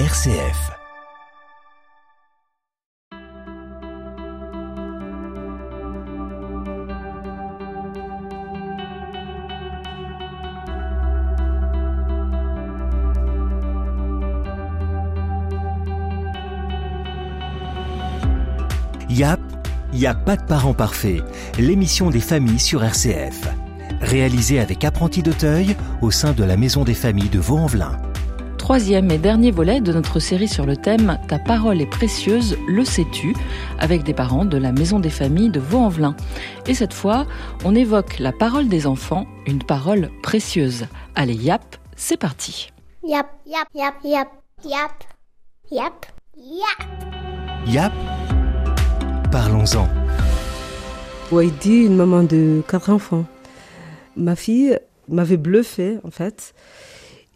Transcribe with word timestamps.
RCF. 0.00 0.72
YAP, 19.08 19.38
y 19.92 20.06
a 20.06 20.14
pas 20.14 20.36
de 20.36 20.42
parents 20.42 20.74
parfaits, 20.74 21.22
l'émission 21.56 22.10
des 22.10 22.18
familles 22.18 22.58
sur 22.58 22.82
RCF. 22.82 23.48
Réalisée 24.00 24.58
avec 24.58 24.84
Apprenti 24.84 25.22
d'Auteuil 25.22 25.76
au 26.02 26.10
sein 26.10 26.32
de 26.32 26.42
la 26.42 26.56
Maison 26.56 26.82
des 26.82 26.94
familles 26.94 27.28
de 27.28 27.38
Vaux-en-Velin. 27.38 28.03
Troisième 28.64 29.10
et 29.10 29.18
dernier 29.18 29.50
volet 29.50 29.82
de 29.82 29.92
notre 29.92 30.20
série 30.20 30.48
sur 30.48 30.64
le 30.64 30.74
thème 30.74 31.18
Ta 31.28 31.38
parole 31.38 31.82
est 31.82 31.86
précieuse, 31.86 32.56
le 32.66 32.82
sais-tu 32.82 33.34
avec 33.78 34.04
des 34.04 34.14
parents 34.14 34.46
de 34.46 34.56
la 34.56 34.72
Maison 34.72 35.00
des 35.00 35.10
familles 35.10 35.50
de 35.50 35.60
Vaux-en-Velin. 35.60 36.16
Et 36.66 36.72
cette 36.72 36.94
fois, 36.94 37.26
on 37.62 37.74
évoque 37.74 38.18
la 38.20 38.32
parole 38.32 38.68
des 38.68 38.86
enfants, 38.86 39.26
une 39.46 39.62
parole 39.62 40.08
précieuse. 40.22 40.86
Allez, 41.14 41.34
yap, 41.34 41.76
c'est 41.94 42.16
parti. 42.16 42.72
Yap, 43.06 43.26
yap, 43.44 43.68
yap, 43.74 43.96
yap, 44.02 44.28
yap, 44.64 45.04
yap, 45.70 46.06
yap. 46.34 46.88
YAP, 47.66 47.92
parlons-en. 49.30 49.86
Waidi, 51.30 51.84
une 51.84 51.96
maman 51.96 52.22
de 52.22 52.62
quatre 52.66 52.88
enfants. 52.88 53.26
Ma 54.16 54.34
fille 54.34 54.78
m'avait 55.10 55.36
bluffé, 55.36 55.98
en 56.02 56.10
fait. 56.10 56.54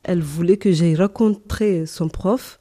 Elle 0.08 0.22
voulait 0.22 0.56
que 0.56 0.72
j'aille 0.72 0.96
rencontrer 0.96 1.84
son 1.84 2.08
prof. 2.08 2.58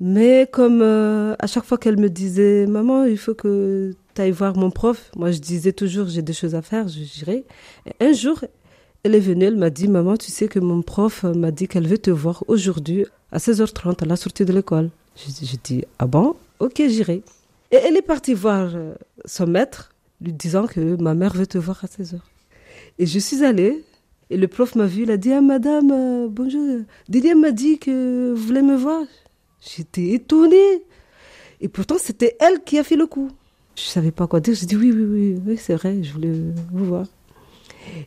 Mais 0.00 0.48
comme 0.52 0.82
euh, 0.82 1.36
à 1.38 1.46
chaque 1.46 1.62
fois 1.64 1.78
qu'elle 1.78 2.00
me 2.00 2.08
disait, 2.08 2.66
maman, 2.66 3.04
il 3.04 3.16
faut 3.16 3.34
que 3.34 3.94
tu 4.16 4.20
ailles 4.20 4.32
voir 4.32 4.56
mon 4.56 4.72
prof, 4.72 5.12
moi 5.14 5.30
je 5.30 5.38
disais 5.38 5.72
toujours, 5.72 6.08
j'ai 6.08 6.20
des 6.20 6.32
choses 6.32 6.56
à 6.56 6.62
faire, 6.62 6.88
je. 6.88 7.42
Un 8.00 8.12
jour, 8.12 8.40
elle 9.04 9.14
est 9.14 9.20
venue, 9.20 9.44
elle 9.44 9.56
m'a 9.56 9.70
dit, 9.70 9.86
maman, 9.86 10.16
tu 10.16 10.32
sais 10.32 10.48
que 10.48 10.58
mon 10.58 10.82
prof 10.82 11.22
m'a 11.22 11.52
dit 11.52 11.68
qu'elle 11.68 11.86
veut 11.86 11.98
te 11.98 12.10
voir 12.10 12.42
aujourd'hui 12.48 13.06
à 13.30 13.38
16h30 13.38 14.02
à 14.02 14.06
la 14.06 14.16
sortie 14.16 14.44
de 14.44 14.52
l'école. 14.52 14.90
J'ai 15.14 15.46
j'ai 15.46 15.58
dit, 15.62 15.84
ah 16.00 16.08
bon? 16.08 16.34
Ok, 16.58 16.82
j'irai. 16.88 17.22
Et 17.70 17.76
elle 17.76 17.96
est 17.96 18.02
partie 18.02 18.34
voir 18.34 18.72
euh, 18.74 18.94
son 19.26 19.46
maître, 19.46 19.92
lui 20.20 20.32
disant 20.32 20.66
que 20.66 21.00
ma 21.00 21.14
mère 21.14 21.34
veut 21.34 21.46
te 21.46 21.58
voir 21.58 21.84
à 21.84 21.86
16h. 21.86 22.18
Et 22.98 23.06
je 23.06 23.18
suis 23.20 23.44
allée, 23.44 23.84
et 24.32 24.38
le 24.38 24.48
prof 24.48 24.76
m'a 24.76 24.86
vu, 24.86 25.02
il 25.02 25.10
a 25.10 25.18
dit, 25.18 25.30
ah 25.30 25.42
madame, 25.42 25.90
euh, 25.92 26.26
bonjour, 26.26 26.80
Didier 27.06 27.34
m'a 27.34 27.50
dit 27.50 27.78
que 27.78 28.32
vous 28.32 28.42
voulez 28.42 28.62
me 28.62 28.76
voir. 28.76 29.02
J'étais 29.60 30.12
étonnée. 30.12 30.84
Et 31.60 31.68
pourtant, 31.68 31.96
c'était 31.98 32.34
elle 32.40 32.64
qui 32.64 32.78
a 32.78 32.82
fait 32.82 32.96
le 32.96 33.06
coup. 33.06 33.30
Je 33.76 33.82
savais 33.82 34.10
pas 34.10 34.26
quoi 34.26 34.40
dire. 34.40 34.54
J'ai 34.54 34.64
dit, 34.64 34.74
oui, 34.74 34.90
oui, 34.90 35.36
oui, 35.46 35.56
c'est 35.58 35.74
vrai, 35.74 36.02
je 36.02 36.14
voulais 36.14 36.32
vous 36.72 36.84
voir. 36.86 37.06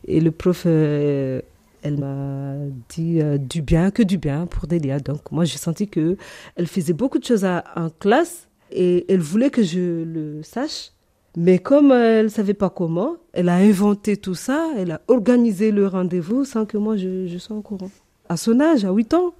Et 0.08 0.20
le 0.20 0.32
prof, 0.32 0.64
euh, 0.66 1.40
elle 1.82 1.98
m'a 1.98 2.56
dit 2.88 3.20
euh, 3.22 3.38
du 3.38 3.62
bien, 3.62 3.92
que 3.92 4.02
du 4.02 4.18
bien 4.18 4.46
pour 4.46 4.66
Delia. 4.66 4.98
Donc 4.98 5.30
moi, 5.30 5.44
j'ai 5.44 5.58
senti 5.58 5.86
que 5.86 6.16
elle 6.56 6.66
faisait 6.66 6.92
beaucoup 6.92 7.20
de 7.20 7.24
choses 7.24 7.44
en 7.44 7.88
classe 8.00 8.48
et 8.72 9.04
elle 9.08 9.20
voulait 9.20 9.50
que 9.50 9.62
je 9.62 10.02
le 10.02 10.42
sache. 10.42 10.90
Mais 11.36 11.58
comme 11.58 11.92
elle 11.92 12.30
savait 12.30 12.54
pas 12.54 12.70
comment, 12.70 13.16
elle 13.34 13.50
a 13.50 13.56
inventé 13.56 14.16
tout 14.16 14.34
ça, 14.34 14.70
elle 14.74 14.90
a 14.90 15.02
organisé 15.06 15.70
le 15.70 15.86
rendez-vous 15.86 16.46
sans 16.46 16.64
que 16.64 16.78
moi 16.78 16.96
je, 16.96 17.36
sois 17.36 17.56
au 17.56 17.60
courant. 17.60 17.90
À 18.30 18.38
son 18.38 18.58
âge, 18.58 18.86
à 18.86 18.90
8 18.90 19.12
ans, 19.12 19.34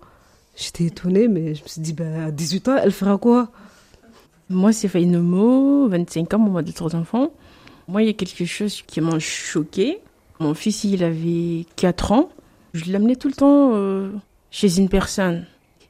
j'étais 0.55 0.85
étonnée, 0.85 1.27
mais 1.27 1.55
je 1.55 1.63
me 1.63 1.69
suis 1.69 1.81
dit, 1.81 1.95
ben, 1.95 2.27
à 2.27 2.31
18 2.31 2.69
ans, 2.69 2.77
elle 2.77 2.93
fera 2.93 3.17
quoi? 3.17 3.51
Moi, 4.51 4.73
c'est 4.73 4.89
Faïnomo, 4.89 5.89
25 5.89 6.35
ans, 6.35 6.39
maman 6.39 6.63
de 6.63 6.71
trois 6.71 6.95
enfants. 6.95 7.33
Moi, 7.89 8.03
il 8.03 8.07
y 8.07 8.11
a 8.11 8.13
quelque 8.13 8.45
chose 8.45 8.83
qui 8.83 9.01
m'a 9.01 9.19
choqué. 9.19 9.99
Mon 10.39 10.53
fils, 10.53 10.85
il 10.85 11.03
avait 11.03 11.65
4 11.77 12.13
ans. 12.13 12.29
Je 12.75 12.93
l'amenais 12.93 13.17
tout 13.17 13.29
le 13.29 13.35
temps 13.35 13.73
euh, 13.75 14.11
chez 14.51 14.79
une 14.79 14.91
personne. 14.91 15.47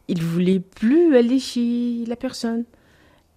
Il 0.06 0.22
voulait 0.22 0.60
plus 0.60 1.16
aller 1.16 1.40
chez 1.40 2.04
la 2.06 2.14
personne. 2.14 2.64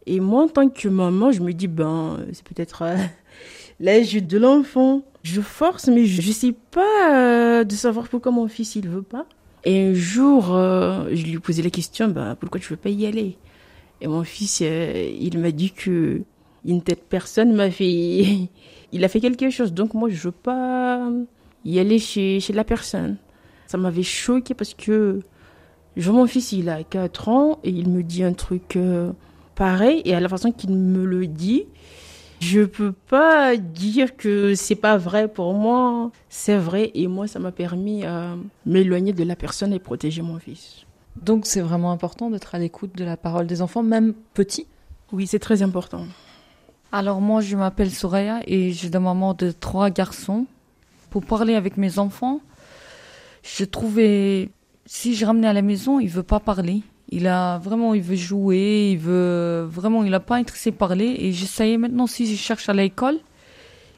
Et 0.09 0.19
moi, 0.19 0.45
en 0.45 0.47
tant 0.47 0.67
que 0.69 0.87
maman, 0.87 1.31
je 1.31 1.39
me 1.39 1.53
dis, 1.53 1.67
ben, 1.67 2.17
c'est 2.33 2.43
peut-être 2.43 2.81
euh, 2.81 2.97
l'âge 3.79 4.13
de 4.15 4.37
l'enfant. 4.39 5.03
Je 5.21 5.39
force, 5.39 5.87
mais 5.87 6.05
je 6.05 6.27
ne 6.27 6.33
sais 6.33 6.55
pas 6.71 7.13
euh, 7.13 7.63
de 7.63 7.73
savoir 7.73 8.07
pourquoi 8.07 8.31
mon 8.31 8.47
fils, 8.47 8.75
il 8.75 8.89
veut 8.89 9.03
pas. 9.03 9.27
Et 9.65 9.89
un 9.89 9.93
jour, 9.93 10.55
euh, 10.55 11.09
je 11.13 11.23
lui 11.25 11.33
ai 11.33 11.39
posé 11.39 11.61
la 11.61 11.69
question, 11.69 12.07
ben, 12.07 12.35
pourquoi 12.39 12.59
tu 12.59 12.69
veux 12.69 12.77
pas 12.77 12.89
y 12.89 13.05
aller? 13.05 13.37
Et 14.01 14.07
mon 14.07 14.23
fils, 14.23 14.63
euh, 14.63 15.11
il 15.19 15.37
m'a 15.37 15.51
dit 15.51 15.71
que 15.71 16.23
une 16.65 16.81
telle 16.81 16.95
personne 16.97 17.53
m'a 17.53 17.69
fait, 17.69 18.49
il 18.91 19.03
a 19.03 19.07
fait 19.09 19.19
quelque 19.19 19.51
chose. 19.51 19.73
Donc 19.73 19.93
moi, 19.93 20.09
je 20.09 20.19
veux 20.19 20.31
pas 20.31 21.07
y 21.65 21.77
aller 21.77 21.99
chez, 21.99 22.41
la 22.51 22.63
personne. 22.63 23.17
Ça 23.67 23.77
m'avait 23.77 24.01
choqué 24.01 24.55
parce 24.55 24.73
que 24.73 25.19
vois 25.97 26.13
mon 26.13 26.25
fils, 26.25 26.51
il 26.51 26.67
a 26.67 26.83
4 26.83 27.29
ans 27.29 27.59
et 27.63 27.69
il 27.69 27.89
me 27.89 28.01
dit 28.01 28.23
un 28.23 28.33
truc 28.33 28.75
pareil. 29.59 30.01
Et 30.05 30.15
à 30.15 30.19
la 30.19 30.29
façon 30.29 30.51
qu'il 30.51 30.71
me 30.71 31.05
le 31.05 31.27
dit, 31.27 31.65
je 32.39 32.61
peux 32.61 32.93
pas 32.93 33.57
dire 33.57 34.15
que 34.15 34.55
c'est 34.55 34.75
pas 34.75 34.97
vrai 34.97 35.27
pour 35.27 35.53
moi. 35.53 36.11
C'est 36.29 36.57
vrai 36.57 36.89
et 36.95 37.07
moi, 37.07 37.27
ça 37.27 37.37
m'a 37.39 37.51
permis 37.51 38.05
à 38.05 38.35
m'éloigner 38.65 39.13
de 39.13 39.23
la 39.23 39.35
personne 39.35 39.73
et 39.73 39.79
protéger 39.79 40.23
mon 40.23 40.39
fils. 40.39 40.85
Donc 41.21 41.45
c'est 41.45 41.59
vraiment 41.59 41.91
important 41.91 42.31
d'être 42.31 42.55
à 42.55 42.59
l'écoute 42.59 42.95
de 42.95 43.03
la 43.03 43.17
parole 43.17 43.45
des 43.45 43.61
enfants, 43.61 43.83
même 43.83 44.13
petits? 44.33 44.65
Oui, 45.11 45.27
c'est 45.27 45.39
très 45.39 45.61
important. 45.61 46.05
Alors 46.91 47.19
moi, 47.19 47.41
je 47.41 47.57
m'appelle 47.57 47.91
Soraya 47.91 48.41
et 48.47 48.71
j'ai 48.71 48.89
des 48.89 48.99
maman 48.99 49.33
de 49.33 49.51
trois 49.51 49.89
garçons. 49.89 50.45
Pour 51.09 51.25
parler 51.25 51.55
avec 51.55 51.75
mes 51.75 51.99
enfants, 51.99 52.39
je 53.43 53.65
trouvais, 53.65 54.49
si 54.85 55.15
je 55.15 55.25
ramenais 55.25 55.47
à 55.47 55.53
la 55.53 55.63
maison, 55.63 55.99
il 55.99 56.07
veut 56.07 56.23
pas 56.23 56.39
parler. 56.39 56.83
Il 57.11 57.25
a 57.25 57.57
vraiment, 57.57 57.95
il 57.95 58.03
veut 58.03 58.15
jouer, 58.15 58.91
il 58.91 58.99
veut 58.99 59.63
vraiment, 59.63 60.03
il 60.03 60.13
a 60.13 60.19
pas 60.19 60.35
intéressé 60.35 60.69
à 60.69 60.73
parler. 60.73 61.15
Et 61.19 61.31
j'essayais 61.33 61.77
maintenant, 61.77 62.05
si 62.05 62.27
je 62.27 62.35
cherche 62.35 62.69
à 62.69 62.73
l'école, 62.73 63.17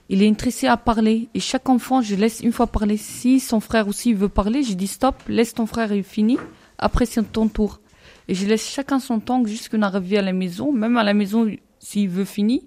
il 0.08 0.24
est 0.24 0.30
intéressé 0.30 0.68
à 0.68 0.78
parler. 0.78 1.28
Et 1.34 1.42
chaque 1.42 1.68
enfant, 1.68 2.02
je 2.02 2.16
laisse 2.16 2.40
une 2.40 2.54
fois 2.54 2.68
parler. 2.68 2.96
Si 2.96 3.42
son 3.42 3.60
frère 3.60 3.90
aussi 3.90 4.14
veut 4.14 4.30
parler, 4.30 4.64
je 4.64 4.74
dis 4.74 4.88
stop, 4.88 5.16
laisse 5.28 5.54
ton 5.54 5.66
frère, 5.66 5.92
il 5.94 6.04
finit. 6.04 6.38
Après, 6.78 7.06
c'est 7.06 7.22
ton 7.32 7.50
tour. 7.50 7.82
Et 8.30 8.34
je 8.34 8.46
laisse 8.46 8.66
chacun 8.70 9.00
son 9.00 9.20
temps 9.20 9.46
jusqu'on 9.46 9.82
arrive 9.82 10.18
à 10.18 10.22
la 10.22 10.32
maison. 10.32 10.72
Même 10.72 10.96
à 10.96 11.04
la 11.04 11.14
maison, 11.14 11.50
s'il 11.80 12.08
veut 12.08 12.26
finir, 12.26 12.62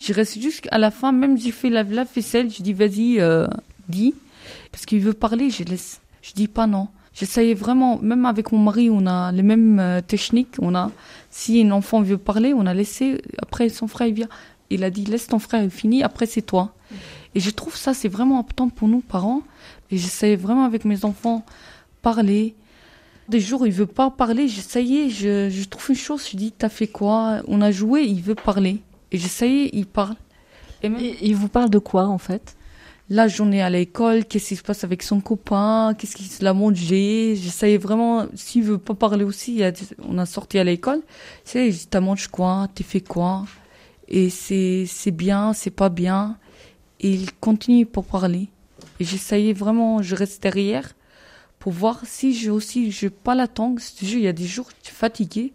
je 0.00 0.12
reste 0.12 0.40
jusqu'à 0.40 0.78
la 0.78 0.92
fin. 0.92 1.10
Même 1.10 1.36
j'ai 1.36 1.50
fait 1.50 1.70
la, 1.70 1.82
la 1.82 2.04
vaisselle, 2.04 2.50
je 2.50 2.62
dis 2.62 2.72
vas-y, 2.72 3.18
euh, 3.18 3.48
dis. 3.88 4.14
Parce 4.70 4.86
qu'il 4.86 5.00
veut 5.00 5.12
parler, 5.12 5.50
je 5.50 5.64
laisse. 5.64 6.00
Je 6.22 6.32
dis 6.34 6.46
pas 6.46 6.68
non. 6.68 6.86
J'essayais 7.18 7.54
vraiment, 7.54 7.98
même 8.00 8.26
avec 8.26 8.52
mon 8.52 8.58
mari, 8.58 8.90
on 8.90 9.04
a 9.06 9.32
les 9.32 9.42
mêmes 9.42 9.80
euh, 9.80 10.00
techniques. 10.00 10.54
On 10.60 10.74
a, 10.76 10.92
si 11.30 11.60
un 11.62 11.72
enfant 11.72 12.00
veut 12.00 12.16
parler, 12.16 12.54
on 12.54 12.64
a 12.64 12.74
laissé. 12.74 13.20
Après, 13.42 13.68
son 13.70 13.88
frère 13.88 14.06
il 14.06 14.14
vient. 14.14 14.28
Il 14.70 14.84
a 14.84 14.90
dit 14.90 15.04
laisse 15.04 15.26
ton 15.26 15.40
frère, 15.40 15.64
il 15.64 15.70
finit. 15.70 16.04
Après, 16.04 16.26
c'est 16.26 16.42
toi. 16.42 16.74
Et 17.34 17.40
je 17.40 17.50
trouve 17.50 17.76
ça, 17.76 17.92
c'est 17.92 18.08
vraiment 18.08 18.38
important 18.38 18.68
pour 18.68 18.86
nous, 18.86 19.00
parents. 19.00 19.42
Et 19.90 19.96
j'essayais 19.96 20.36
vraiment 20.36 20.64
avec 20.64 20.84
mes 20.84 21.04
enfants 21.04 21.44
parler. 22.02 22.54
Des 23.28 23.40
jours, 23.40 23.66
il 23.66 23.72
veut 23.72 23.86
pas 23.86 24.10
parler. 24.10 24.46
J'essayais, 24.46 25.10
je, 25.10 25.50
je 25.50 25.64
trouve 25.64 25.90
une 25.90 25.96
chose, 25.96 26.28
je 26.30 26.36
dis, 26.36 26.52
t'as 26.52 26.68
fait 26.68 26.86
quoi? 26.86 27.42
On 27.48 27.60
a 27.62 27.72
joué, 27.72 28.02
il 28.02 28.22
veut 28.22 28.36
parler. 28.36 28.80
Et 29.10 29.18
j'essayais, 29.18 29.70
il 29.72 29.86
parle. 29.86 30.14
Et 30.82 30.88
même 30.88 31.00
il 31.20 31.34
vous 31.34 31.48
parle 31.48 31.70
de 31.70 31.78
quoi 31.78 32.06
en 32.06 32.18
fait? 32.18 32.56
La 33.10 33.26
journée 33.26 33.62
à 33.62 33.70
l'école, 33.70 34.24
qu'est-ce 34.24 34.48
qui 34.48 34.56
se 34.56 34.62
passe 34.62 34.84
avec 34.84 35.02
son 35.02 35.20
copain, 35.20 35.94
qu'est-ce 35.96 36.14
qu'il 36.16 36.46
a 36.46 36.52
mangé. 36.52 37.36
J'essayais 37.36 37.78
vraiment, 37.78 38.26
s'il 38.34 38.64
veut 38.64 38.78
pas 38.78 38.94
parler 38.94 39.24
aussi, 39.24 39.62
on 40.06 40.18
a 40.18 40.26
sorti 40.26 40.58
à 40.58 40.64
l'école. 40.64 41.00
C'est, 41.44 41.72
t'as 41.88 42.00
mangé 42.00 42.26
quoi, 42.30 42.68
t'as 42.74 42.84
fait 42.84 43.00
quoi? 43.00 43.46
Et 44.08 44.30
c'est, 44.30 44.84
c'est 44.86 45.10
bien, 45.10 45.52
c'est 45.52 45.70
pas 45.70 45.88
bien. 45.88 46.36
Et 47.00 47.10
il 47.10 47.32
continue 47.34 47.86
pour 47.86 48.04
parler. 48.04 48.48
Et 49.00 49.04
j'essayais 49.04 49.52
vraiment, 49.52 50.02
je 50.02 50.14
reste 50.14 50.42
derrière 50.42 50.94
pour 51.58 51.72
voir 51.72 52.00
si 52.04 52.34
j'ai 52.34 52.50
aussi, 52.50 52.90
j'ai 52.90 53.10
pas 53.10 53.34
la 53.34 53.48
tu 53.48 53.62
veux, 54.04 54.12
il 54.14 54.20
y 54.20 54.28
a 54.28 54.32
des 54.32 54.46
jours, 54.46 54.68
je 54.80 54.88
suis 54.88 54.96
fatiguée. 54.96 55.52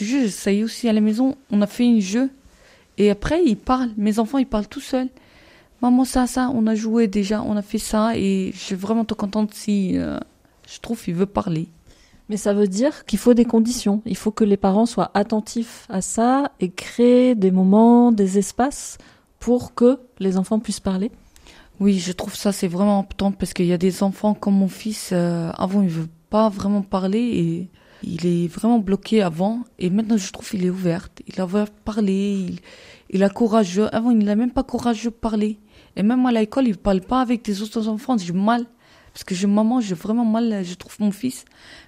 Veux, 0.00 0.06
j'essayais 0.22 0.62
aussi 0.62 0.88
à 0.88 0.92
la 0.92 1.00
maison. 1.00 1.36
On 1.50 1.62
a 1.62 1.66
fait 1.66 1.86
un 1.86 2.00
jeu. 2.00 2.30
Et 2.98 3.10
après, 3.10 3.42
ils 3.44 3.56
parlent. 3.56 3.92
Mes 3.96 4.18
enfants, 4.18 4.38
ils 4.38 4.46
parlent 4.46 4.66
tout 4.66 4.80
seuls. 4.80 5.08
Maman, 5.80 6.04
ça, 6.04 6.26
ça, 6.26 6.50
on 6.52 6.66
a 6.66 6.74
joué 6.74 7.06
déjà, 7.06 7.42
on 7.42 7.56
a 7.56 7.62
fait 7.62 7.78
ça. 7.78 8.16
Et 8.16 8.50
je 8.52 8.58
suis 8.58 8.74
vraiment 8.74 9.04
trop 9.04 9.16
contente 9.16 9.54
si, 9.54 9.96
euh, 9.98 10.18
je 10.68 10.78
trouve, 10.80 11.00
il 11.06 11.14
veut 11.14 11.26
parler. 11.26 11.68
Mais 12.28 12.36
ça 12.36 12.52
veut 12.52 12.68
dire 12.68 13.06
qu'il 13.06 13.18
faut 13.18 13.34
des 13.34 13.44
conditions. 13.44 14.02
Il 14.04 14.16
faut 14.16 14.30
que 14.30 14.44
les 14.44 14.56
parents 14.56 14.86
soient 14.86 15.10
attentifs 15.14 15.86
à 15.88 16.02
ça 16.02 16.52
et 16.60 16.70
créer 16.70 17.34
des 17.34 17.50
moments, 17.50 18.12
des 18.12 18.38
espaces 18.38 18.98
pour 19.38 19.74
que 19.74 19.98
les 20.18 20.36
enfants 20.36 20.58
puissent 20.58 20.80
parler. 20.80 21.10
Oui, 21.80 21.98
je 22.00 22.12
trouve 22.12 22.34
ça 22.34 22.50
c'est 22.50 22.66
vraiment 22.66 22.98
important 22.98 23.30
parce 23.30 23.54
qu'il 23.54 23.66
y 23.66 23.72
a 23.72 23.78
des 23.78 24.02
enfants 24.02 24.34
comme 24.34 24.54
mon 24.54 24.68
fils, 24.68 25.10
euh, 25.12 25.50
avant 25.56 25.80
il 25.82 25.88
veut 25.88 26.08
pas 26.28 26.48
vraiment 26.48 26.82
parler 26.82 27.20
et 27.20 27.68
il 28.02 28.26
est 28.26 28.48
vraiment 28.48 28.80
bloqué 28.80 29.22
avant 29.22 29.60
et 29.78 29.88
maintenant 29.88 30.16
je 30.16 30.32
trouve 30.32 30.48
qu'il 30.48 30.64
est 30.64 30.70
ouvert. 30.70 31.08
Il 31.28 31.40
a 31.40 31.46
parler, 31.84 32.48
il, 32.48 32.60
il 33.10 33.22
a 33.22 33.28
courageux. 33.28 33.94
Avant, 33.94 34.10
il 34.10 34.18
n'a 34.18 34.36
même 34.36 34.50
pas 34.50 34.62
courageux 34.62 35.10
de 35.10 35.14
parler. 35.14 35.58
Et 35.96 36.02
même 36.02 36.24
à 36.26 36.32
l'école, 36.32 36.66
il 36.66 36.72
ne 36.72 36.76
parle 36.76 37.00
pas 37.00 37.20
avec 37.20 37.44
des 37.44 37.62
autres 37.62 37.88
enfants. 37.88 38.16
J'ai 38.18 38.32
mal. 38.32 38.66
Parce 39.12 39.24
que 39.24 39.34
je, 39.34 39.46
maman, 39.46 39.80
j'ai 39.80 39.94
vraiment 39.94 40.24
mal. 40.24 40.64
Je 40.64 40.74
trouve 40.74 40.96
mon 41.00 41.10
fils. 41.10 41.44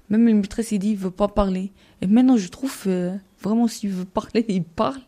Même 0.08 0.26
une 0.28 0.40
maîtresse, 0.40 0.72
il 0.72 0.78
dit, 0.78 0.90
il 0.90 0.96
veut 0.96 1.10
pas 1.10 1.28
parler. 1.28 1.72
Et 2.00 2.06
maintenant, 2.06 2.36
je 2.36 2.48
trouve 2.48 2.76
euh, 2.86 3.16
vraiment, 3.40 3.68
s'il 3.68 3.90
veut 3.90 4.04
parler, 4.04 4.44
il 4.48 4.64
parle. 4.64 5.00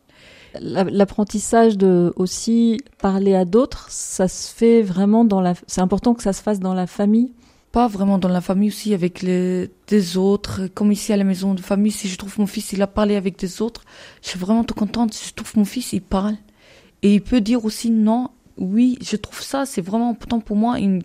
L'apprentissage 0.61 1.79
de 1.79 2.13
aussi 2.17 2.79
parler 2.99 3.35
à 3.35 3.47
d'autres, 3.47 3.87
ça 3.91 4.29
se 4.29 4.53
fait 4.53 4.83
vraiment 4.83 5.25
dans 5.25 5.41
la. 5.41 5.55
C'est 5.67 5.81
important 5.81 6.13
que 6.13 6.23
ça 6.23 6.35
se 6.35 6.43
fasse 6.43 6.61
dans 6.61 6.75
la 6.75 6.87
famille. 6.87 7.33
Pas 7.73 7.89
vraiment 7.89 8.19
dans 8.19 8.29
la 8.29 8.43
famille 8.43 8.69
aussi 8.69 8.93
avec 8.93 9.23
les 9.23 9.71
des 9.89 10.17
autres. 10.19 10.67
Comme 10.75 10.93
ici 10.93 11.13
à 11.13 11.17
la 11.17 11.25
maison 11.25 11.55
de 11.55 11.61
famille, 11.63 11.91
si 11.91 12.09
je 12.09 12.17
trouve 12.17 12.39
mon 12.39 12.47
fils, 12.47 12.73
il 12.73 12.83
a 12.83 12.87
parlé 12.87 13.17
avec 13.17 13.39
des 13.39 13.63
autres, 13.63 13.83
je 14.23 14.29
suis 14.29 14.39
vraiment 14.39 14.63
tout 14.63 14.75
contente. 14.75 15.15
Si 15.15 15.29
je 15.29 15.35
trouve 15.35 15.57
mon 15.57 15.65
fils, 15.65 15.93
il 15.95 16.03
parle 16.03 16.37
et 17.03 17.15
il 17.15 17.23
peut 17.23 17.41
dire 17.41 17.65
aussi 17.65 17.91
non. 17.91 18.31
Oui, 18.59 18.99
je 19.03 19.17
trouve 19.17 19.41
ça, 19.41 19.65
c'est 19.65 19.81
vraiment 19.81 20.11
important 20.11 20.41
pour 20.41 20.57
moi. 20.57 20.79
Une... 20.79 21.03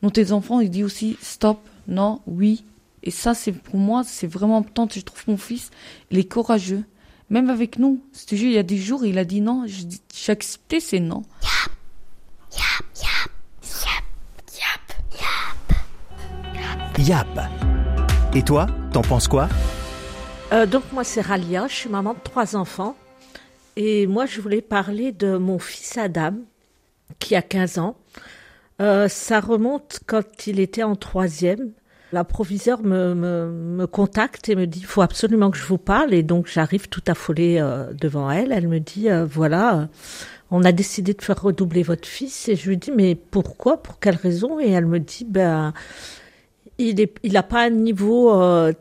Dans 0.00 0.10
tes 0.10 0.30
enfants, 0.30 0.60
il 0.60 0.70
dit 0.70 0.84
aussi 0.84 1.16
stop, 1.20 1.58
non, 1.88 2.20
oui. 2.26 2.64
Et 3.02 3.10
ça, 3.10 3.34
c'est 3.34 3.52
pour 3.52 3.76
moi, 3.76 4.04
c'est 4.04 4.26
vraiment 4.26 4.58
important. 4.58 4.88
Je 4.90 5.00
trouve 5.00 5.22
mon 5.26 5.36
fils, 5.36 5.70
il 6.10 6.18
est 6.18 6.30
courageux. 6.32 6.84
Même 7.30 7.50
avec 7.50 7.78
nous. 7.78 8.00
C'est 8.12 8.36
il 8.36 8.52
y 8.52 8.58
a 8.58 8.62
des 8.62 8.78
jours, 8.78 9.04
il 9.04 9.18
a 9.18 9.24
dit 9.24 9.40
non. 9.40 9.66
J'ai 9.66 10.32
accepté, 10.32 10.80
c'est 10.80 11.00
non. 11.00 11.22
Yap. 16.98 17.26
Et 18.34 18.42
toi, 18.42 18.66
t'en 18.92 19.02
penses 19.02 19.28
quoi? 19.28 19.48
Euh, 20.52 20.66
Donc 20.66 20.84
moi, 20.92 21.04
c'est 21.04 21.20
Ralia, 21.20 21.66
je 21.68 21.74
suis 21.74 21.88
maman 21.88 22.14
de 22.14 22.18
trois 22.22 22.56
enfants. 22.56 22.96
Et 23.76 24.06
moi, 24.06 24.26
je 24.26 24.40
voulais 24.40 24.60
parler 24.60 25.12
de 25.12 25.36
mon 25.36 25.58
fils 25.58 25.96
Adam, 25.96 26.34
qui 27.18 27.36
a 27.36 27.42
15 27.42 27.78
ans. 27.78 27.96
Euh, 28.80 29.08
ça 29.08 29.40
remonte 29.40 30.00
quand 30.06 30.46
il 30.46 30.60
était 30.60 30.82
en 30.82 30.96
troisième. 30.96 31.70
La 32.10 32.24
proviseure 32.24 32.82
me, 32.82 33.14
me, 33.14 33.86
contacte 33.86 34.48
et 34.48 34.56
me 34.56 34.66
dit 34.66 34.78
il 34.78 34.86
faut 34.86 35.02
absolument 35.02 35.50
que 35.50 35.58
je 35.58 35.66
vous 35.66 35.76
parle 35.76 36.14
et 36.14 36.22
donc 36.22 36.46
j'arrive 36.46 36.88
tout 36.88 37.02
affolée 37.06 37.58
euh, 37.60 37.92
devant 37.92 38.30
elle. 38.30 38.50
Elle 38.50 38.66
me 38.66 38.80
dit 38.80 39.08
voilà 39.28 39.88
on 40.50 40.64
a 40.64 40.72
décidé 40.72 41.12
de 41.12 41.20
faire 41.20 41.42
redoubler 41.42 41.82
votre 41.82 42.08
fils 42.08 42.48
et 42.48 42.56
je 42.56 42.70
lui 42.70 42.78
dis 42.78 42.92
mais 42.92 43.14
pourquoi? 43.14 43.82
Pour 43.82 43.98
quelle 43.98 44.16
raison? 44.16 44.58
Et 44.58 44.70
elle 44.70 44.86
me 44.86 45.00
dit 45.00 45.26
ben 45.28 45.74
il 46.78 47.00
est 47.00 47.12
il 47.22 47.32
pas 47.48 47.64
un 47.64 47.70
niveau 47.70 48.32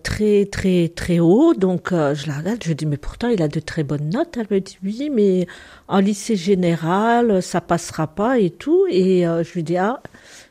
très 0.03 0.45
très 0.45 0.89
très 0.89 1.19
haut 1.19 1.53
donc 1.55 1.89
je 1.91 2.27
la 2.27 2.37
regarde 2.37 2.63
je 2.63 2.73
dis 2.73 2.85
mais 2.85 2.97
pourtant 2.97 3.27
il 3.29 3.41
a 3.41 3.47
de 3.47 3.59
très 3.59 3.83
bonnes 3.83 4.09
notes 4.09 4.37
elle 4.37 4.47
me 4.51 4.59
dit 4.59 4.77
oui 4.83 5.09
mais 5.11 5.47
en 5.87 5.99
lycée 5.99 6.35
général 6.35 7.41
ça 7.41 7.59
passera 7.59 8.07
pas 8.07 8.37
et 8.39 8.51
tout 8.51 8.85
et 8.89 9.23
je 9.23 9.53
lui 9.53 9.63
dis 9.63 9.77
ah 9.77 10.01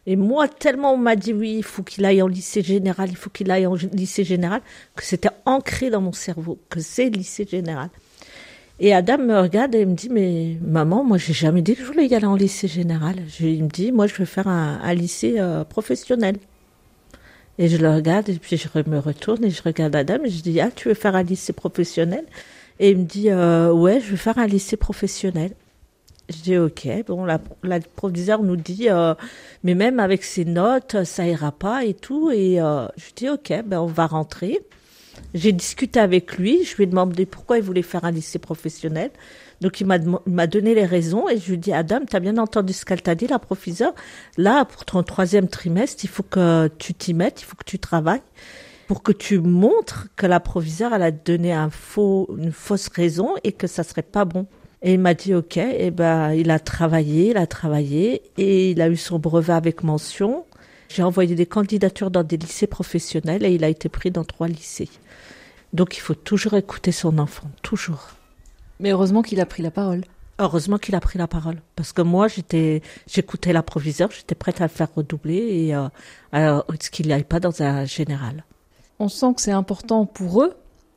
et 0.07 0.15
moi, 0.15 0.47
tellement 0.47 0.95
on 0.95 0.97
m'a 0.97 1.17
dit 1.17 1.33
oui, 1.33 1.57
il 1.59 1.65
faut 1.65 1.83
qu'il 1.83 2.05
aille 2.05 2.23
en 2.23 2.29
lycée 2.29 2.63
général, 2.63 3.09
il 3.11 3.17
faut 3.17 3.31
qu'il 3.31 3.51
aille 3.51 3.67
en 3.67 3.75
lycée 3.75 4.23
général, 4.23 4.61
que 4.95 5.03
c'était 5.03 5.31
ancré 5.45 5.91
dans 5.91 6.01
mon 6.01 6.13
cerveau, 6.13 6.59
que 6.71 6.79
c'est 6.81 7.11
lycée 7.11 7.47
général. 7.51 7.91
Et 8.79 8.95
Adam 8.95 9.19
me 9.19 9.41
regarde 9.41 9.75
et 9.75 9.85
me 9.85 9.95
dit, 9.95 10.09
mais 10.11 10.59
maman, 10.61 11.03
moi, 11.03 11.19
j'ai 11.19 11.33
jamais 11.33 11.63
dit 11.63 11.75
que 11.75 11.81
je 11.81 11.87
voulais 11.87 12.07
y 12.07 12.15
aller 12.15 12.27
en 12.27 12.37
lycée 12.37 12.69
général. 12.69 13.17
Je, 13.27 13.47
il 13.47 13.65
me 13.65 13.69
dit, 13.69 13.91
moi, 13.91 14.07
je 14.07 14.15
veux 14.15 14.27
faire 14.27 14.49
un, 14.49 14.95
lycée 14.95 15.37
euh, 15.39 15.65
professionnel. 15.65 16.37
Et 17.59 17.69
je 17.69 17.77
le 17.79 17.89
regarde 17.89 18.29
et 18.29 18.35
puis 18.35 18.57
je 18.57 18.69
me 18.89 18.99
retourne 18.99 19.45
et 19.45 19.51
je 19.51 19.63
regarde 19.63 19.97
Adam 19.97 20.19
et 20.25 20.31
je 20.31 20.43
dis, 20.43 20.61
ah, 20.61 20.71
tu 20.75 20.89
veux 20.89 20.95
faire 20.95 21.17
un 21.17 21.23
lycée 21.23 21.53
professionnel? 21.53 22.25
Et 22.79 22.91
il 22.91 22.99
me 22.99 23.05
dit, 23.05 23.31
euh, 23.31 23.73
ouais, 23.73 24.01
je 24.01 24.11
veux 24.11 24.17
faire 24.17 24.39
un 24.39 24.47
lycée 24.47 24.77
professionnel. 24.77 25.53
Je 26.29 26.43
dis 26.43 26.59
ok. 26.59 26.89
Bon, 27.07 27.25
la, 27.25 27.41
la 27.63 27.81
proviseur 27.81 28.43
nous 28.43 28.57
dit, 28.57 28.91
euh, 28.91 29.15
mais 29.63 29.75
même 29.75 30.01
avec 30.01 30.25
ses 30.25 30.45
notes, 30.45 31.05
ça 31.05 31.27
ira 31.27 31.53
pas 31.53 31.85
et 31.85 31.95
tout. 31.95 32.31
Et 32.31 32.61
euh, 32.61 32.87
je 32.97 33.15
dis 33.15 33.29
ok, 33.29 33.63
ben 33.65 33.81
on 33.81 33.87
va 33.87 34.07
rentrer. 34.07 34.61
J'ai 35.35 35.53
discuté 35.53 36.01
avec 36.01 36.37
lui. 36.37 36.65
Je 36.65 36.77
lui 36.77 36.85
ai 36.85 36.87
demandé 36.87 37.27
pourquoi 37.27 37.59
il 37.59 37.63
voulait 37.63 37.83
faire 37.83 38.05
un 38.05 38.11
lycée 38.11 38.39
professionnel. 38.39 39.11
Donc 39.61 39.81
il 39.81 39.87
m'a 39.87 40.47
donné 40.47 40.75
les 40.75 40.85
raisons 40.85 41.29
et 41.29 41.39
je 41.39 41.47
lui 41.47 41.55
ai 41.55 41.57
dit 41.57 41.73
Adam, 41.73 42.01
tu 42.09 42.15
as 42.15 42.21
bien 42.21 42.37
entendu 42.39 42.73
ce 42.73 42.85
qu'elle 42.85 43.03
t'a 43.03 43.15
dit, 43.15 43.27
la 43.27 43.39
proviseur. 43.39 43.95
Là, 44.37 44.65
pour 44.65 44.85
ton 44.85 45.03
troisième 45.03 45.49
trimestre, 45.49 46.05
il 46.05 46.11
faut 46.11 46.23
que 46.23 46.71
tu 46.79 46.95
t'y 46.95 47.15
mettes, 47.15 47.43
il 47.43 47.45
faut 47.45 47.57
que 47.57 47.65
tu 47.65 47.79
travailles 47.79 48.23
pour 48.87 49.03
que 49.03 49.13
tu 49.13 49.41
montres 49.41 50.09
que 50.17 50.27
la 50.27 50.41
proviseure 50.41 50.95
elle 50.95 51.03
a 51.03 51.11
donné 51.11 51.53
un 51.53 51.71
faux, 51.71 52.29
une 52.39 52.53
fausse 52.53 52.89
raison 52.89 53.35
et 53.45 53.53
que 53.53 53.67
ça 53.67 53.83
serait 53.83 54.03
pas 54.03 54.25
bon. 54.25 54.47
Et 54.83 54.95
il 54.95 55.01
m'a 55.01 55.15
dit 55.15 55.35
OK, 55.35 55.57
et 55.57 55.91
ben 55.91 56.33
il 56.33 56.51
a 56.51 56.59
travaillé, 56.59 57.31
il 57.31 57.37
a 57.37 57.47
travaillé 57.47 58.23
et 58.37 58.71
il 58.71 58.81
a 58.81 58.89
eu 58.89 58.97
son 58.97 59.19
brevet 59.19 59.55
avec 59.55 59.83
mention. 59.83 60.45
J'ai 60.89 61.03
envoyé 61.03 61.35
des 61.35 61.47
candidatures 61.47 62.11
dans 62.11 62.23
des 62.23 62.37
lycées 62.37 62.69
professionnels 62.69 63.45
et 63.45 63.53
il 63.53 63.65
a 63.65 63.69
été 63.69 63.89
pris 63.89 64.11
dans 64.11 64.25
trois 64.25 64.47
lycées. 64.47 64.91
Donc 65.73 65.97
il 65.97 66.01
faut 66.01 66.15
toujours 66.15 66.55
écouter 66.55 66.93
son 66.93 67.19
enfant, 67.19 67.51
toujours. 67.63 68.11
Mais 68.81 68.91
heureusement 68.91 69.23
qu'il 69.23 69.41
a 69.41 69.47
pris 69.47 69.63
la 69.63 69.71
parole. 69.71 70.03
Heureusement 70.39 70.77
qu'il 70.77 70.95
a 70.95 71.01
pris 71.01 71.19
la 71.19 71.27
parole, 71.27 71.63
parce 71.77 71.95
que 71.95 72.03
moi 72.03 72.29
j'étais, 72.29 72.83
j'écoutais 73.07 73.55
la 73.55 73.63
proviseure, 73.63 74.11
j'étais 74.11 74.35
prête 74.35 74.61
à 74.61 74.65
le 74.65 74.69
faire 74.69 74.95
redoubler 74.95 75.35
et 75.35 75.75
euh, 75.75 75.89
à 76.33 76.63
ce 76.79 76.91
qu'il 76.91 77.09
n'aille 77.09 77.25
pas 77.25 77.41
dans 77.41 77.63
un 77.63 77.87
général. 77.87 78.45
On 78.99 79.09
sent 79.09 79.33
que 79.35 79.41
c'est 79.41 79.53
important 79.53 80.05
pour 80.05 80.43
eux 80.43 80.53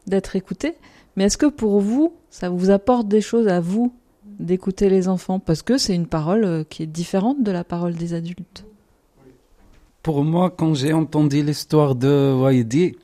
d'être 0.08 0.36
écoutés, 0.36 0.76
mais 1.16 1.26
est-ce 1.26 1.38
que 1.38 1.46
pour 1.46 1.80
vous, 1.80 2.14
ça 2.30 2.50
vous 2.50 2.70
apporte 2.70 3.08
des 3.08 3.22
choses 3.22 3.48
à 3.48 3.62
vous 3.62 3.94
d'écouter 4.26 4.90
les 4.90 5.08
enfants? 5.08 5.40
Parce 5.40 5.62
que 5.62 5.78
c'est 5.78 5.96
une 5.96 6.08
parole 6.08 6.44
euh, 6.44 6.64
qui 6.66 6.84
est 6.84 6.88
différente 6.88 7.42
de 7.42 7.52
la 7.52 7.64
parole 7.64 7.94
des 7.94 8.14
adultes. 8.14 8.66
Pour 10.04 10.26
moi, 10.26 10.50
quand 10.50 10.74
j'ai 10.74 10.92
entendu 10.92 11.44
l'histoire 11.44 11.96
de 11.96 12.34
Waidi, 12.34 12.98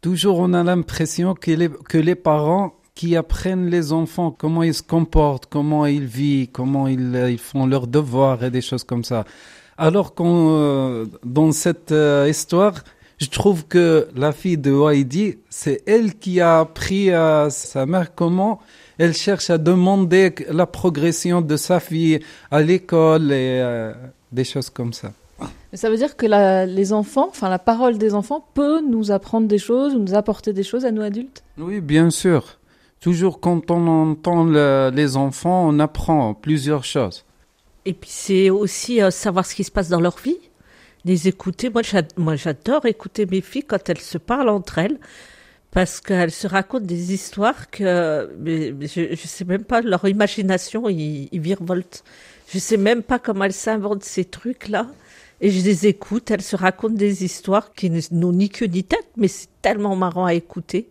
toujours 0.00 0.40
on 0.40 0.52
a 0.52 0.64
l'impression 0.64 1.34
que 1.34 1.52
les, 1.52 1.68
que 1.68 1.98
les 1.98 2.16
parents 2.16 2.72
qui 3.00 3.16
apprennent 3.16 3.70
les 3.70 3.94
enfants 3.94 4.30
comment 4.30 4.62
ils 4.62 4.74
se 4.74 4.82
comportent, 4.82 5.46
comment 5.46 5.86
ils 5.86 6.04
vivent, 6.04 6.50
comment 6.52 6.86
ils, 6.86 7.16
euh, 7.16 7.30
ils 7.30 7.38
font 7.38 7.64
leurs 7.66 7.86
devoirs 7.86 8.44
et 8.44 8.50
des 8.50 8.60
choses 8.60 8.84
comme 8.84 9.04
ça. 9.04 9.24
Alors 9.78 10.14
qu'on, 10.14 10.48
euh, 10.50 11.06
dans 11.24 11.50
cette 11.50 11.94
histoire, 12.28 12.74
je 13.16 13.28
trouve 13.28 13.66
que 13.66 14.08
la 14.14 14.32
fille 14.32 14.58
de 14.58 14.70
Waidi, 14.70 15.38
c'est 15.48 15.82
elle 15.86 16.14
qui 16.14 16.42
a 16.42 16.60
appris 16.60 17.10
à 17.10 17.48
sa 17.48 17.86
mère 17.86 18.14
comment 18.14 18.60
elle 18.98 19.14
cherche 19.14 19.48
à 19.48 19.56
demander 19.56 20.34
la 20.50 20.66
progression 20.66 21.40
de 21.40 21.56
sa 21.56 21.80
fille 21.80 22.20
à 22.50 22.60
l'école 22.60 23.32
et 23.32 23.60
euh, 23.62 23.94
des 24.30 24.44
choses 24.44 24.68
comme 24.68 24.92
ça. 24.92 25.12
Mais 25.72 25.78
ça 25.78 25.88
veut 25.88 25.96
dire 25.96 26.18
que 26.18 26.26
la, 26.26 26.66
les 26.66 26.92
enfants, 26.92 27.28
enfin 27.30 27.48
la 27.48 27.58
parole 27.58 27.96
des 27.96 28.12
enfants 28.12 28.44
peut 28.52 28.82
nous 28.86 29.10
apprendre 29.10 29.48
des 29.48 29.56
choses 29.56 29.94
ou 29.94 30.00
nous 30.00 30.14
apporter 30.14 30.52
des 30.52 30.64
choses 30.64 30.84
à 30.84 30.90
nous 30.90 31.00
adultes? 31.00 31.42
Oui, 31.56 31.80
bien 31.80 32.10
sûr. 32.10 32.59
Toujours 33.00 33.40
quand 33.40 33.70
on 33.70 33.86
entend 33.86 34.44
les 34.90 35.16
enfants, 35.16 35.66
on 35.68 35.78
apprend 35.78 36.34
plusieurs 36.34 36.84
choses. 36.84 37.24
Et 37.86 37.94
puis 37.94 38.10
c'est 38.12 38.50
aussi 38.50 39.02
euh, 39.02 39.10
savoir 39.10 39.46
ce 39.46 39.54
qui 39.54 39.64
se 39.64 39.70
passe 39.70 39.88
dans 39.88 40.00
leur 40.00 40.18
vie 40.18 40.36
les 41.04 41.28
écouter. 41.28 41.70
Moi, 41.70 42.36
j'adore 42.36 42.86
écouter 42.86 43.26
mes 43.26 43.40
filles 43.40 43.64
quand 43.64 43.88
elles 43.88 44.00
se 44.00 44.18
parlent 44.18 44.50
entre 44.50 44.78
elles 44.78 44.98
parce 45.70 46.00
qu'elles 46.00 46.32
se 46.32 46.46
racontent 46.46 46.84
des 46.84 47.14
histoires 47.14 47.70
que 47.70 48.28
je, 48.44 49.14
je 49.14 49.26
sais 49.26 49.44
même 49.44 49.64
pas 49.64 49.80
leur 49.80 50.06
imagination 50.06 50.88
ils, 50.88 51.28
virevoltent. 51.32 52.02
Je 52.52 52.58
sais 52.58 52.76
même 52.76 53.02
pas 53.02 53.18
comment 53.18 53.44
elles 53.44 53.52
s'inventent 53.52 54.04
ces 54.04 54.24
trucs 54.24 54.68
là. 54.68 54.86
Et 55.40 55.50
je 55.50 55.64
les 55.64 55.86
écoute, 55.86 56.30
elles 56.30 56.42
se 56.42 56.56
racontent 56.56 56.94
des 56.94 57.24
histoires 57.24 57.72
qui 57.72 57.90
n'ont 58.12 58.32
ni 58.32 58.50
queue 58.50 58.66
ni 58.66 58.84
tête, 58.84 59.08
mais 59.16 59.28
c'est 59.28 59.48
tellement 59.62 59.96
marrant 59.96 60.26
à 60.26 60.34
écouter. 60.34 60.90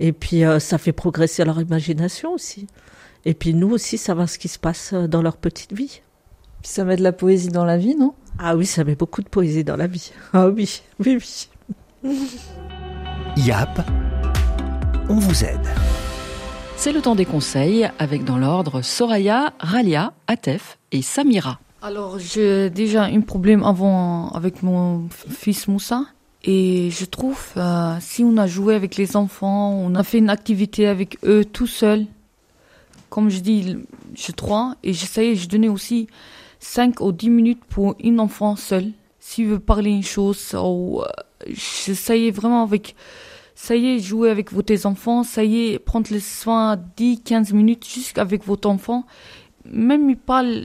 Et 0.00 0.12
puis 0.12 0.44
euh, 0.44 0.58
ça 0.58 0.78
fait 0.78 0.92
progresser 0.92 1.44
leur 1.44 1.60
imagination 1.60 2.32
aussi. 2.32 2.66
Et 3.24 3.34
puis 3.34 3.54
nous 3.54 3.70
aussi, 3.70 3.98
savoir 3.98 4.28
ce 4.28 4.38
qui 4.38 4.48
se 4.48 4.58
passe 4.58 4.92
euh, 4.92 5.06
dans 5.08 5.22
leur 5.22 5.36
petite 5.36 5.72
vie. 5.72 6.00
Puis 6.62 6.70
ça 6.70 6.84
met 6.84 6.96
de 6.96 7.02
la 7.02 7.12
poésie 7.12 7.48
dans 7.48 7.64
la 7.64 7.76
vie, 7.76 7.96
non? 7.96 8.14
Ah 8.38 8.56
oui, 8.56 8.66
ça 8.66 8.84
met 8.84 8.94
beaucoup 8.94 9.22
de 9.22 9.28
poésie 9.28 9.64
dans 9.64 9.76
la 9.76 9.86
vie. 9.86 10.12
Ah 10.32 10.48
oui, 10.48 10.82
oui, 11.04 11.18
oui. 12.04 12.16
Yap, 13.36 13.80
on 15.08 15.18
vous 15.18 15.44
aide. 15.44 15.66
C'est 16.76 16.92
le 16.92 17.00
temps 17.00 17.14
des 17.14 17.24
conseils 17.24 17.90
avec 17.98 18.24
dans 18.24 18.38
l'ordre 18.38 18.82
Soraya, 18.82 19.54
Ralia, 19.58 20.12
Atef 20.26 20.78
et 20.92 21.02
Samira. 21.02 21.58
Alors 21.82 22.18
j'ai 22.18 22.70
déjà 22.70 23.04
un 23.04 23.20
problème 23.20 23.62
avant 23.62 24.30
avec 24.30 24.62
mon 24.62 25.08
fils 25.10 25.68
Moussa 25.68 26.04
et 26.48 26.90
je 26.92 27.04
trouve 27.04 27.44
euh, 27.56 27.96
si 28.00 28.22
on 28.22 28.36
a 28.36 28.46
joué 28.46 28.76
avec 28.76 28.96
les 28.96 29.16
enfants, 29.16 29.72
on 29.72 29.96
a 29.96 30.04
fait 30.04 30.18
une 30.18 30.30
activité 30.30 30.86
avec 30.86 31.18
eux 31.24 31.44
tout 31.44 31.66
seul, 31.66 32.06
comme 33.10 33.30
je 33.30 33.40
dis, 33.40 33.76
je 34.14 34.30
trois 34.30 34.76
et 34.84 34.92
j'essayais, 34.92 35.34
je 35.34 35.48
donnais 35.48 35.68
aussi 35.68 36.06
5 36.60 37.00
ou 37.00 37.10
10 37.10 37.30
minutes 37.30 37.64
pour 37.68 37.96
une 37.98 38.20
enfant 38.20 38.54
seule. 38.54 38.92
S'il 39.18 39.46
veut 39.46 39.58
parler 39.58 39.90
une 39.90 40.04
chose, 40.04 40.54
ou, 40.54 41.00
euh, 41.00 41.06
j'essayais 41.48 42.30
vraiment 42.30 42.62
avec 42.62 42.94
ça 43.56 43.74
y 43.74 43.96
est, 43.96 43.98
jouer 43.98 44.30
avec 44.30 44.52
vos 44.52 44.62
tes 44.62 44.86
enfants, 44.86 45.24
ça 45.24 45.42
y 45.42 45.70
est, 45.70 45.78
prendre 45.80 46.06
les 46.12 46.20
soins 46.20 46.76
10, 46.96 47.22
15 47.22 47.52
minutes 47.54 47.88
juste 47.88 48.18
avec 48.18 48.44
votre 48.44 48.68
enfant. 48.68 49.04
Même 49.64 50.10
il 50.10 50.16
parle 50.16 50.62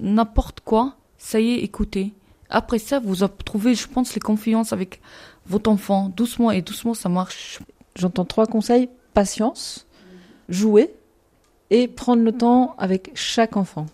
n'importe 0.00 0.60
quoi, 0.64 0.96
ça 1.18 1.38
y 1.38 1.52
est, 1.52 1.58
écoutez. 1.58 2.14
Après 2.50 2.78
ça, 2.78 2.98
vous 2.98 3.16
trouvez, 3.44 3.74
je 3.74 3.86
pense, 3.88 4.14
les 4.14 4.20
confiances 4.20 4.72
avec 4.72 5.00
votre 5.46 5.70
enfant. 5.70 6.10
Doucement 6.14 6.50
et 6.50 6.62
doucement, 6.62 6.94
ça 6.94 7.08
marche. 7.08 7.60
J'entends 7.94 8.24
trois 8.24 8.46
conseils. 8.46 8.88
Patience, 9.14 9.86
jouer 10.48 10.94
et 11.70 11.88
prendre 11.88 12.22
le 12.22 12.32
temps 12.32 12.74
avec 12.78 13.10
chaque 13.14 13.56
enfant. 13.56 13.86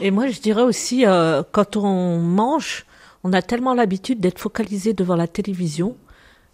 Et 0.00 0.10
moi, 0.10 0.28
je 0.28 0.40
dirais 0.40 0.62
aussi, 0.62 1.06
euh, 1.06 1.42
quand 1.52 1.76
on 1.76 2.18
mange, 2.18 2.86
on 3.24 3.32
a 3.32 3.42
tellement 3.42 3.74
l'habitude 3.74 4.20
d'être 4.20 4.38
focalisé 4.38 4.94
devant 4.94 5.16
la 5.16 5.26
télévision 5.26 5.96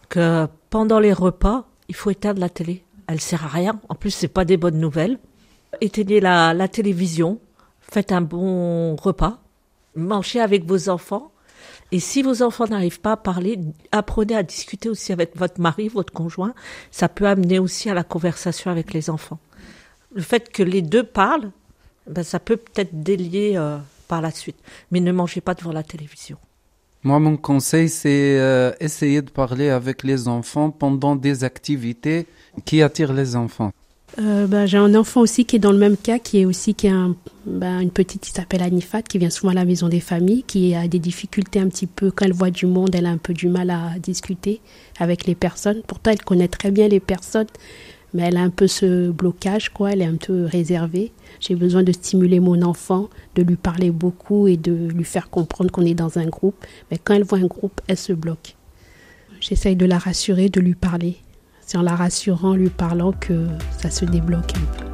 que 0.09 0.47
pendant 0.71 0.99
les 0.99 1.13
repas, 1.13 1.65
il 1.89 1.95
faut 1.95 2.11
éteindre 2.11 2.41
la 2.41 2.49
télé. 2.49 2.85
Elle 3.07 3.21
sert 3.21 3.45
à 3.45 3.49
rien. 3.49 3.81
En 3.89 3.95
plus, 3.95 4.11
c'est 4.11 4.29
pas 4.29 4.45
des 4.45 4.57
bonnes 4.57 4.79
nouvelles. 4.81 5.19
Éteignez 5.81 6.21
la, 6.21 6.55
la 6.55 6.69
télévision, 6.69 7.39
faites 7.81 8.13
un 8.13 8.21
bon 8.21 8.97
repas, 8.97 9.39
mangez 9.99 10.41
avec 10.41 10.65
vos 10.65 10.89
enfants. 10.89 11.33
Et 11.91 12.01
si 12.01 12.23
vos 12.23 12.43
enfants 12.43 12.67
n'arrivent 12.67 13.01
pas 13.01 13.13
à 13.13 13.17
parler, 13.17 13.59
apprenez 13.93 14.37
à 14.37 14.43
discuter 14.43 14.89
aussi 14.89 15.13
avec 15.13 15.37
votre 15.37 15.61
mari, 15.61 15.89
votre 15.89 16.13
conjoint. 16.13 16.55
Ça 16.91 17.09
peut 17.09 17.27
amener 17.27 17.59
aussi 17.59 17.89
à 17.89 17.95
la 17.95 18.05
conversation 18.05 18.71
avec 18.71 18.93
les 18.93 19.11
enfants. 19.11 19.39
Le 20.15 20.23
fait 20.23 20.51
que 20.51 20.63
les 20.63 20.83
deux 20.83 21.05
parlent, 21.05 21.51
ben, 22.07 22.23
ça 22.23 22.41
peut 22.41 22.57
peut-être 22.57 23.03
délier 23.03 23.55
euh, 23.57 23.79
par 24.07 24.21
la 24.23 24.31
suite. 24.31 24.57
Mais 24.91 25.01
ne 25.01 25.13
mangez 25.13 25.41
pas 25.41 25.55
devant 25.55 25.73
la 25.73 25.83
télévision. 25.83 26.39
Moi, 27.05 27.21
mon 27.21 27.37
conseil, 27.37 27.89
c'est 27.89 28.39
euh, 28.39 28.73
essayer 28.81 29.23
de 29.23 29.31
parler 29.31 29.69
avec 29.69 30.03
les 30.03 30.27
enfants 30.27 30.71
pendant 30.71 31.15
des 31.15 31.45
activités 31.45 32.27
qui 32.65 32.83
attirent 32.83 33.13
les 33.13 33.37
enfants. 33.37 33.73
Euh, 34.19 34.47
bah, 34.47 34.67
j'ai 34.67 34.79
un 34.79 34.95
enfant 34.95 35.21
aussi 35.21 35.45
qui 35.45 35.57
est 35.57 35.61
dans 35.61 35.71
le 35.71 35.79
même 35.79 35.97
cas, 35.97 36.19
qui 36.19 36.41
est 36.41 36.45
aussi 36.45 36.75
qui 36.75 36.89
a 36.89 36.95
un, 36.95 37.15
bah, 37.47 37.81
une 37.81 37.91
petite 37.91 38.23
qui 38.23 38.31
s'appelle 38.33 38.63
Anifat, 38.63 39.03
qui 39.03 39.19
vient 39.19 39.31
souvent 39.31 39.53
à 39.53 39.55
la 39.55 39.65
maison 39.65 39.89
des 39.89 40.01
familles, 40.01 40.43
qui 40.45 40.75
a 40.75 40.89
des 40.89 40.99
difficultés 40.99 41.61
un 41.61 41.69
petit 41.69 41.87
peu 41.87 42.11
quand 42.11 42.25
elle 42.25 42.33
voit 42.33 42.51
du 42.51 42.67
monde, 42.67 42.95
elle 42.95 43.07
a 43.07 43.11
un 43.11 43.19
peu 43.19 43.33
du 43.33 43.49
mal 43.49 43.71
à 43.71 43.99
discuter 44.03 44.61
avec 44.99 45.27
les 45.27 45.35
personnes. 45.35 45.83
Pourtant, 45.87 46.11
elle 46.11 46.23
connaît 46.23 46.49
très 46.49 46.71
bien 46.71 46.89
les 46.89 47.01
personnes, 47.01 47.47
mais 48.13 48.25
elle 48.25 48.39
a 48.39 48.43
un 48.43 48.51
peu 48.51 48.67
ce 48.67 49.11
blocage, 49.11 49.69
quoi. 49.69 49.93
Elle 49.93 50.03
est 50.03 50.07
un 50.07 50.17
peu 50.17 50.47
réservée. 50.47 51.13
J'ai 51.39 51.55
besoin 51.55 51.85
de 51.85 51.93
stimuler 51.93 52.41
mon 52.41 52.63
enfant, 52.63 53.11
de 53.37 53.43
lui 53.43 53.57
parler 53.57 53.91
beaucoup 53.91 54.49
et 54.49 54.57
de 54.57 54.73
lui 54.73 55.05
faire 55.05 55.31
comprendre 55.31 55.71
qu'on 55.71 55.85
est 55.85 55.95
dans 55.95 56.19
un 56.19 56.27
groupe. 56.27 56.57
Mais 56.91 56.99
quand 56.99 57.15
elle 57.15 57.25
voit 57.25 57.39
un 57.39 57.47
groupe, 57.47 57.81
elle 57.87 57.99
se 57.99 58.13
bloque. 58.13 58.57
J'essaye 59.41 59.77
de 59.77 59.87
la 59.87 59.99
rassurer, 59.99 60.49
de 60.49 60.61
lui 60.61 60.75
parler. 60.75 61.19
C'est 61.69 61.77
en 61.77 61.83
la 61.83 61.97
rassurant, 61.97 62.55
lui 62.55 62.71
parlant 62.71 63.13
que 63.13 63.47
ça 63.77 63.91
se 63.91 64.07
débloque 64.07 64.55
un 64.57 64.79
peu. 64.79 64.87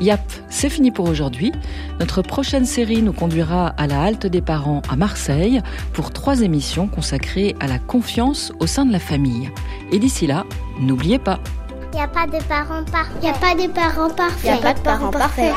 Yap, 0.00 0.22
c'est 0.48 0.70
fini 0.70 0.90
pour 0.90 1.06
aujourd'hui. 1.10 1.52
Notre 2.00 2.22
prochaine 2.22 2.64
série 2.64 3.02
nous 3.02 3.12
conduira 3.12 3.66
à 3.76 3.86
la 3.86 4.02
halte 4.02 4.26
des 4.26 4.40
parents 4.40 4.80
à 4.88 4.96
Marseille 4.96 5.60
pour 5.92 6.10
trois 6.10 6.40
émissions 6.40 6.86
consacrées 6.86 7.54
à 7.60 7.66
la 7.66 7.78
confiance 7.78 8.50
au 8.60 8.66
sein 8.66 8.86
de 8.86 8.92
la 8.92 8.98
famille. 8.98 9.50
Et 9.92 9.98
d'ici 9.98 10.26
là, 10.26 10.46
n'oubliez 10.80 11.18
pas, 11.18 11.38
il 11.92 11.96
n'y 11.96 12.02
a 12.02 12.08
pas 12.08 12.26
de 12.26 12.42
parents 12.44 12.84
parfaits. 12.84 13.16
Il 13.22 13.24
n'y 13.24 13.28
a 13.28 13.34
pas 13.34 13.54
de 13.54 13.72
parents 13.72 14.10
parfaits. 14.10 14.44
Il 14.44 14.52
n'y 14.52 14.58
a 14.58 14.62
pas 14.62 14.72
de 14.72 14.80
parents 14.80 15.10
parfaits. 15.10 15.52